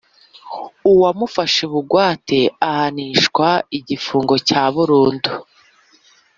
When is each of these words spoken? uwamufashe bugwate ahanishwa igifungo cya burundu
uwamufashe 0.91 1.63
bugwate 1.71 2.39
ahanishwa 2.67 3.47
igifungo 3.77 4.35
cya 4.47 4.63
burundu 4.75 5.31